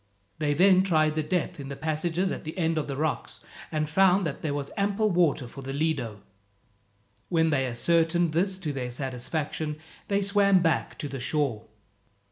They 0.39 0.55
then 0.55 0.81
tried 0.81 1.13
the 1.13 1.21
depth 1.21 1.59
in 1.59 1.67
the 1.67 1.75
passages 1.75 2.31
at 2.31 2.43
the 2.43 2.57
end 2.57 2.79
of 2.79 2.87
the 2.87 2.95
rocks, 2.97 3.39
and 3.71 3.87
found 3.87 4.25
that 4.25 4.41
there 4.41 4.51
was 4.51 4.71
ample 4.75 5.11
water 5.11 5.47
for 5.47 5.61
the 5.61 5.73
Lido. 5.73 6.23
When 7.29 7.51
they 7.51 7.67
ascertained 7.67 8.31
this 8.31 8.57
to 8.57 8.73
their 8.73 8.89
satisfaction 8.89 9.77
they 10.07 10.21
swam 10.21 10.63
back 10.63 10.97
to 10.97 11.07
the 11.07 11.19
shore. 11.19 11.65